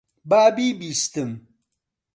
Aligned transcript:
با 0.29 0.49
بیبیستم. 0.55 1.31